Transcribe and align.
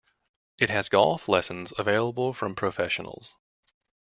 It 0.57 0.71
has 0.71 0.89
golf 0.89 1.29
lessons 1.29 1.73
available 1.77 2.33
from 2.33 2.55
professionals. 2.55 3.35